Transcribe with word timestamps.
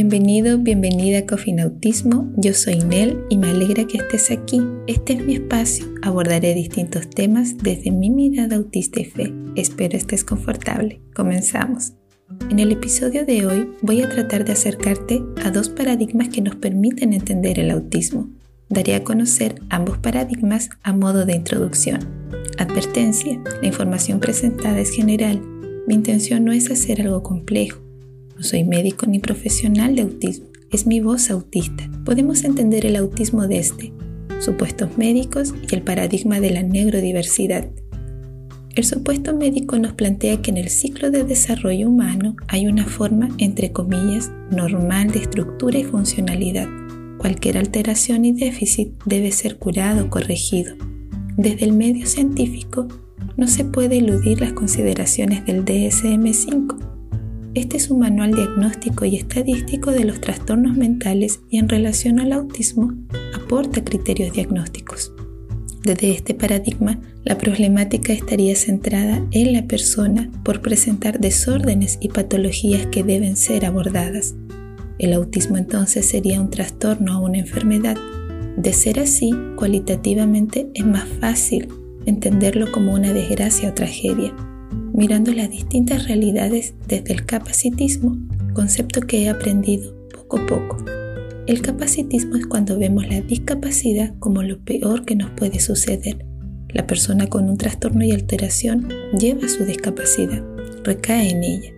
Bienvenido, 0.00 0.58
bienvenida 0.58 1.18
a 1.18 1.26
Cofinautismo. 1.26 2.32
Yo 2.36 2.54
soy 2.54 2.78
Nel 2.78 3.18
y 3.30 3.36
me 3.36 3.48
alegra 3.48 3.84
que 3.84 3.96
estés 3.96 4.30
aquí. 4.30 4.62
Este 4.86 5.14
es 5.14 5.26
mi 5.26 5.34
espacio. 5.34 5.86
Abordaré 6.02 6.54
distintos 6.54 7.10
temas 7.10 7.58
desde 7.58 7.90
mi 7.90 8.08
mirada 8.08 8.54
autista 8.54 9.00
y 9.00 9.06
fe. 9.06 9.34
Espero 9.56 9.98
estés 9.98 10.22
confortable. 10.22 11.00
Comenzamos. 11.16 11.94
En 12.48 12.60
el 12.60 12.70
episodio 12.70 13.26
de 13.26 13.44
hoy 13.44 13.70
voy 13.82 14.02
a 14.02 14.08
tratar 14.08 14.44
de 14.44 14.52
acercarte 14.52 15.20
a 15.44 15.50
dos 15.50 15.68
paradigmas 15.68 16.28
que 16.28 16.42
nos 16.42 16.54
permiten 16.54 17.12
entender 17.12 17.58
el 17.58 17.72
autismo. 17.72 18.30
Daré 18.68 18.94
a 18.94 19.02
conocer 19.02 19.60
ambos 19.68 19.98
paradigmas 19.98 20.70
a 20.84 20.92
modo 20.92 21.26
de 21.26 21.34
introducción. 21.34 22.08
Advertencia, 22.56 23.42
la 23.60 23.66
información 23.66 24.20
presentada 24.20 24.78
es 24.78 24.92
general. 24.92 25.42
Mi 25.88 25.94
intención 25.94 26.44
no 26.44 26.52
es 26.52 26.70
hacer 26.70 27.00
algo 27.00 27.24
complejo 27.24 27.87
no 28.38 28.44
soy 28.44 28.62
médico 28.62 29.06
ni 29.06 29.18
profesional 29.18 29.96
de 29.96 30.02
autismo, 30.02 30.46
es 30.70 30.86
mi 30.86 31.00
voz 31.00 31.28
autista. 31.28 31.90
Podemos 32.04 32.44
entender 32.44 32.86
el 32.86 32.94
autismo 32.94 33.48
desde 33.48 33.92
supuestos 34.38 34.96
médicos 34.96 35.52
y 35.68 35.74
el 35.74 35.82
paradigma 35.82 36.38
de 36.38 36.50
la 36.50 36.62
neurodiversidad. 36.62 37.66
El 38.76 38.84
supuesto 38.84 39.34
médico 39.34 39.76
nos 39.80 39.94
plantea 39.94 40.40
que 40.40 40.52
en 40.52 40.56
el 40.56 40.68
ciclo 40.68 41.10
de 41.10 41.24
desarrollo 41.24 41.88
humano 41.88 42.36
hay 42.46 42.68
una 42.68 42.86
forma, 42.86 43.28
entre 43.38 43.72
comillas, 43.72 44.30
normal 44.52 45.10
de 45.10 45.18
estructura 45.18 45.76
y 45.76 45.84
funcionalidad. 45.84 46.68
Cualquier 47.18 47.58
alteración 47.58 48.24
y 48.24 48.32
déficit 48.32 48.92
debe 49.04 49.32
ser 49.32 49.58
curado 49.58 50.04
o 50.04 50.10
corregido. 50.10 50.76
Desde 51.36 51.64
el 51.64 51.72
medio 51.72 52.06
científico, 52.06 52.86
no 53.36 53.48
se 53.48 53.64
puede 53.64 53.98
eludir 53.98 54.40
las 54.40 54.52
consideraciones 54.52 55.44
del 55.44 55.64
DSM-5, 55.64 56.87
este 57.54 57.76
es 57.76 57.90
un 57.90 58.00
manual 58.00 58.34
diagnóstico 58.34 59.04
y 59.04 59.16
estadístico 59.16 59.90
de 59.90 60.04
los 60.04 60.20
trastornos 60.20 60.76
mentales 60.76 61.40
y 61.48 61.58
en 61.58 61.68
relación 61.68 62.20
al 62.20 62.32
autismo 62.32 62.94
aporta 63.34 63.82
criterios 63.82 64.32
diagnósticos. 64.32 65.12
Desde 65.82 66.10
este 66.10 66.34
paradigma, 66.34 67.00
la 67.24 67.38
problemática 67.38 68.12
estaría 68.12 68.54
centrada 68.56 69.24
en 69.30 69.52
la 69.52 69.66
persona 69.66 70.30
por 70.42 70.60
presentar 70.60 71.20
desórdenes 71.20 71.98
y 72.00 72.08
patologías 72.08 72.86
que 72.86 73.04
deben 73.04 73.36
ser 73.36 73.64
abordadas. 73.64 74.34
El 74.98 75.12
autismo 75.12 75.56
entonces 75.56 76.06
sería 76.06 76.40
un 76.40 76.50
trastorno 76.50 77.20
o 77.20 77.24
una 77.24 77.38
enfermedad. 77.38 77.96
De 78.56 78.72
ser 78.72 78.98
así, 78.98 79.30
cualitativamente 79.56 80.68
es 80.74 80.84
más 80.84 81.06
fácil 81.20 81.68
entenderlo 82.06 82.72
como 82.72 82.92
una 82.92 83.12
desgracia 83.12 83.70
o 83.70 83.74
tragedia 83.74 84.34
mirando 84.98 85.32
las 85.32 85.48
distintas 85.48 86.08
realidades 86.08 86.74
desde 86.88 87.12
el 87.12 87.24
capacitismo, 87.24 88.18
concepto 88.52 89.00
que 89.00 89.22
he 89.22 89.28
aprendido 89.28 89.94
poco 90.12 90.38
a 90.38 90.46
poco. 90.46 90.84
El 91.46 91.62
capacitismo 91.62 92.34
es 92.34 92.46
cuando 92.46 92.76
vemos 92.80 93.08
la 93.08 93.20
discapacidad 93.20 94.12
como 94.18 94.42
lo 94.42 94.58
peor 94.64 95.04
que 95.04 95.14
nos 95.14 95.30
puede 95.30 95.60
suceder. 95.60 96.26
La 96.70 96.88
persona 96.88 97.28
con 97.28 97.48
un 97.48 97.56
trastorno 97.56 98.04
y 98.04 98.10
alteración 98.10 98.88
lleva 99.16 99.46
su 99.46 99.64
discapacidad, 99.64 100.44
recae 100.82 101.30
en 101.30 101.44
ella. 101.44 101.72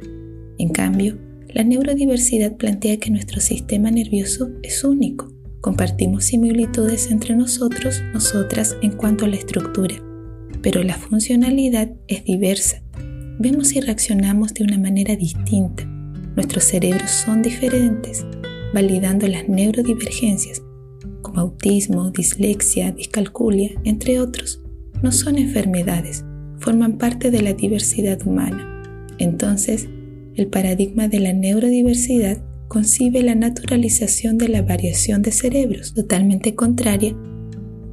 En 0.56 0.70
cambio, 0.70 1.18
la 1.46 1.62
neurodiversidad 1.62 2.56
plantea 2.56 2.96
que 2.96 3.10
nuestro 3.10 3.42
sistema 3.42 3.90
nervioso 3.90 4.48
es 4.62 4.82
único. 4.82 5.30
Compartimos 5.60 6.24
similitudes 6.24 7.10
entre 7.10 7.36
nosotros, 7.36 8.00
nosotras 8.14 8.78
en 8.80 8.92
cuanto 8.92 9.26
a 9.26 9.28
la 9.28 9.36
estructura, 9.36 9.96
pero 10.62 10.82
la 10.82 10.94
funcionalidad 10.94 11.92
es 12.08 12.24
diversa 12.24 12.82
vemos 13.40 13.74
y 13.74 13.80
reaccionamos 13.80 14.52
de 14.52 14.64
una 14.64 14.78
manera 14.78 15.16
distinta. 15.16 15.84
Nuestros 16.36 16.64
cerebros 16.64 17.10
son 17.10 17.40
diferentes, 17.40 18.26
validando 18.74 19.26
las 19.26 19.48
neurodivergencias, 19.48 20.62
como 21.22 21.40
autismo, 21.40 22.10
dislexia, 22.10 22.92
discalculia, 22.92 23.70
entre 23.84 24.20
otros. 24.20 24.62
No 25.02 25.10
son 25.10 25.38
enfermedades, 25.38 26.22
forman 26.58 26.98
parte 26.98 27.30
de 27.30 27.40
la 27.40 27.54
diversidad 27.54 28.20
humana. 28.26 28.82
Entonces, 29.18 29.88
el 30.34 30.48
paradigma 30.48 31.08
de 31.08 31.20
la 31.20 31.32
neurodiversidad 31.32 32.42
concibe 32.68 33.22
la 33.22 33.34
naturalización 33.34 34.36
de 34.36 34.48
la 34.48 34.60
variación 34.60 35.22
de 35.22 35.32
cerebros, 35.32 35.94
totalmente 35.94 36.54
contraria 36.54 37.16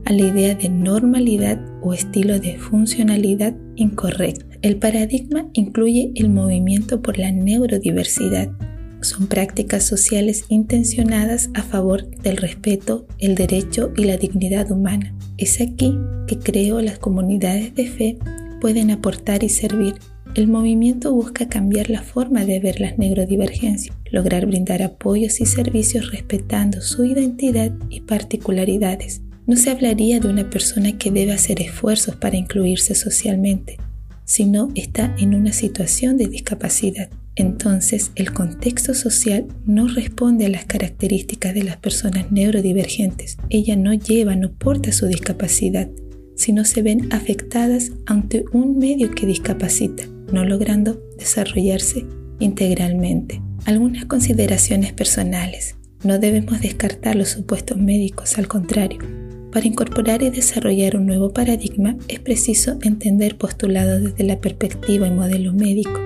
a 0.03 0.11
la 0.11 0.27
idea 0.27 0.55
de 0.55 0.67
normalidad 0.67 1.65
o 1.81 1.93
estilo 1.93 2.37
de 2.39 2.57
funcionalidad 2.57 3.55
incorrecta. 3.77 4.46
El 4.63 4.77
paradigma 4.77 5.49
incluye 5.53 6.11
el 6.15 6.29
movimiento 6.29 7.03
por 7.03 7.19
la 7.19 7.31
neurodiversidad. 7.31 8.49
Son 9.01 9.27
prácticas 9.27 9.83
sociales 9.83 10.45
intencionadas 10.49 11.51
a 11.53 11.61
favor 11.61 12.09
del 12.23 12.37
respeto, 12.37 13.05
el 13.19 13.35
derecho 13.35 13.93
y 13.95 14.05
la 14.05 14.17
dignidad 14.17 14.71
humana. 14.71 15.13
Es 15.37 15.61
aquí 15.61 15.95
que 16.27 16.39
creo 16.39 16.81
las 16.81 16.97
comunidades 16.97 17.75
de 17.75 17.85
fe 17.85 18.17
pueden 18.59 18.89
aportar 18.89 19.43
y 19.43 19.49
servir. 19.49 19.93
El 20.33 20.47
movimiento 20.47 21.13
busca 21.13 21.47
cambiar 21.47 21.91
la 21.91 22.01
forma 22.01 22.43
de 22.43 22.59
ver 22.59 22.81
las 22.81 22.97
neurodivergencias, 22.97 23.95
lograr 24.11 24.47
brindar 24.47 24.81
apoyos 24.81 25.39
y 25.39 25.45
servicios 25.45 26.11
respetando 26.11 26.81
su 26.81 27.05
identidad 27.05 27.71
y 27.91 28.01
particularidades. 28.01 29.21
No 29.45 29.55
se 29.55 29.69
hablaría 29.69 30.19
de 30.19 30.27
una 30.27 30.49
persona 30.49 30.97
que 30.97 31.11
debe 31.11 31.31
hacer 31.31 31.61
esfuerzos 31.61 32.15
para 32.15 32.35
incluirse 32.35 32.95
socialmente, 32.95 33.77
sino 34.27 34.69
está 34.75 35.15
en 35.17 35.33
una 35.33 35.53
situación 35.53 36.17
de 36.17 36.27
discapacidad. 36.27 37.09
Entonces, 37.35 38.11
el 38.15 38.33
contexto 38.33 38.93
social 38.93 39.47
no 39.65 39.87
responde 39.87 40.45
a 40.45 40.49
las 40.49 40.65
características 40.65 41.53
de 41.53 41.63
las 41.63 41.77
personas 41.77 42.31
neurodivergentes. 42.31 43.37
Ella 43.49 43.75
no 43.77 43.93
lleva, 43.93 44.35
no 44.35 44.51
porta 44.51 44.91
su 44.91 45.07
discapacidad, 45.07 45.89
sino 46.35 46.65
se 46.65 46.81
ven 46.81 47.07
afectadas 47.13 47.91
ante 48.05 48.43
un 48.51 48.77
medio 48.77 49.11
que 49.11 49.25
discapacita, 49.25 50.03
no 50.31 50.43
logrando 50.43 51.01
desarrollarse 51.17 52.05
integralmente. 52.39 53.41
Algunas 53.65 54.05
consideraciones 54.05 54.91
personales. 54.91 55.75
No 56.03 56.19
debemos 56.19 56.59
descartar 56.59 57.15
los 57.15 57.29
supuestos 57.29 57.77
médicos, 57.77 58.37
al 58.37 58.47
contrario, 58.47 58.99
para 59.51 59.67
incorporar 59.67 60.21
y 60.23 60.29
desarrollar 60.29 60.97
un 60.97 61.05
nuevo 61.05 61.31
paradigma 61.31 61.97
es 62.07 62.19
preciso 62.19 62.77
entender 62.81 63.37
postulados 63.37 64.03
desde 64.03 64.23
la 64.23 64.39
perspectiva 64.39 65.07
y 65.07 65.11
modelo 65.11 65.53
médico. 65.53 65.99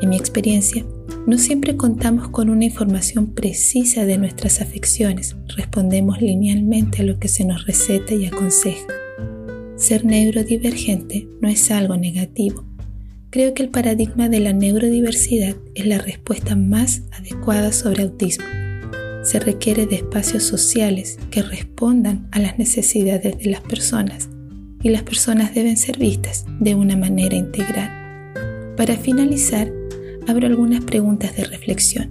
En 0.00 0.08
mi 0.08 0.16
experiencia, 0.16 0.84
no 1.26 1.38
siempre 1.38 1.76
contamos 1.76 2.28
con 2.28 2.48
una 2.50 2.64
información 2.64 3.34
precisa 3.34 4.06
de 4.06 4.18
nuestras 4.18 4.60
afecciones, 4.60 5.36
respondemos 5.56 6.22
linealmente 6.22 7.02
a 7.02 7.04
lo 7.04 7.18
que 7.18 7.28
se 7.28 7.44
nos 7.44 7.66
receta 7.66 8.14
y 8.14 8.26
aconseja. 8.26 8.86
Ser 9.76 10.04
neurodivergente 10.04 11.28
no 11.40 11.48
es 11.48 11.70
algo 11.70 11.96
negativo. 11.96 12.64
Creo 13.30 13.52
que 13.52 13.62
el 13.62 13.68
paradigma 13.68 14.28
de 14.28 14.40
la 14.40 14.52
neurodiversidad 14.52 15.56
es 15.74 15.86
la 15.86 15.98
respuesta 15.98 16.56
más 16.56 17.02
adecuada 17.12 17.72
sobre 17.72 18.04
autismo 18.04 18.46
se 19.22 19.40
requiere 19.40 19.86
de 19.86 19.96
espacios 19.96 20.42
sociales 20.42 21.18
que 21.30 21.42
respondan 21.42 22.28
a 22.32 22.38
las 22.38 22.58
necesidades 22.58 23.38
de 23.38 23.50
las 23.50 23.60
personas 23.60 24.28
y 24.82 24.90
las 24.90 25.02
personas 25.02 25.54
deben 25.54 25.76
ser 25.76 25.98
vistas 25.98 26.46
de 26.60 26.74
una 26.74 26.96
manera 26.96 27.36
integral. 27.36 27.90
Para 28.76 28.96
finalizar, 28.96 29.72
abro 30.26 30.46
algunas 30.46 30.84
preguntas 30.84 31.36
de 31.36 31.44
reflexión. 31.44 32.10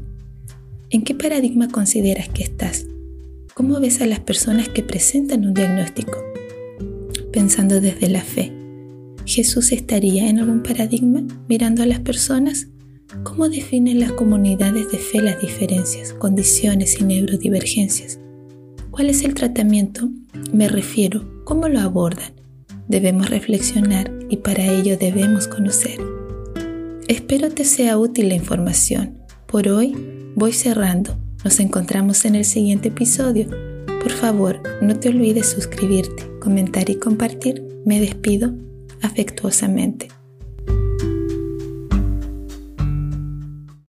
¿En 0.90 1.04
qué 1.04 1.16
paradigma 1.16 1.70
consideras 1.70 2.30
que 2.30 2.44
estás? 2.44 2.86
¿Cómo 3.54 3.80
ves 3.80 4.02
a 4.02 4.06
las 4.06 4.20
personas 4.20 4.70
que 4.70 4.84
presentan 4.84 5.46
un 5.46 5.54
diagnóstico? 5.54 6.18
Pensando 7.32 7.82
desde 7.82 8.10
la 8.10 8.22
fe, 8.22 8.54
¿Jesús 9.28 9.74
estaría 9.74 10.30
en 10.30 10.40
algún 10.40 10.64
paradigma 10.64 11.22
mirando 11.50 11.84
a 11.84 11.86
las 11.86 12.00
personas 12.00 12.68
¿Cómo 13.24 13.48
definen 13.48 14.00
las 14.02 14.12
comunidades 14.12 14.92
de 14.92 14.98
fe 14.98 15.22
las 15.22 15.42
diferencias, 15.42 16.14
condiciones 16.14 17.00
y 17.00 17.06
neurodivergencias? 17.06 18.20
¿Cuál 18.92 19.10
es 19.10 19.24
el 19.24 19.34
tratamiento? 19.34 20.10
Me 20.52 20.68
refiero, 20.68 21.24
¿cómo 21.46 21.70
lo 21.70 21.80
abordan? 21.80 22.34
Debemos 22.88 23.30
reflexionar 23.30 24.12
y 24.30 24.38
para 24.38 24.66
ello 24.66 24.98
debemos 24.98 25.48
conocer. 25.48 26.00
Espero 27.08 27.50
te 27.50 27.64
sea 27.64 27.98
útil 27.98 28.30
la 28.30 28.36
información. 28.36 29.18
Por 29.46 29.70
hoy 29.70 29.96
voy 30.36 30.52
cerrando. 30.52 31.18
Nos 31.46 31.60
encontramos 31.62 32.26
en 32.26 32.36
el 32.36 32.44
siguiente 32.44 32.90
episodio. 32.90 33.48
Por 34.02 34.12
favor, 34.12 34.62
no 34.82 34.98
te 34.98 35.10
olvides 35.10 35.48
suscribirte, 35.48 36.30
comentar 36.40 36.90
y 36.90 36.96
compartir. 36.96 37.64
Me 37.86 38.02
despido 38.02 38.54
afectuosamente. 39.02 40.10